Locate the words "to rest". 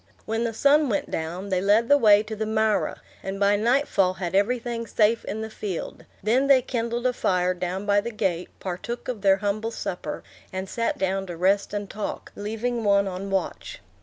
11.27-11.71